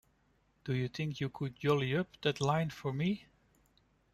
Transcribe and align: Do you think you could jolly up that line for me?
Do 0.65 0.73
you 0.73 0.87
think 0.87 1.19
you 1.19 1.29
could 1.29 1.55
jolly 1.59 1.95
up 1.95 2.07
that 2.23 2.41
line 2.41 2.71
for 2.71 2.91
me? 2.91 3.27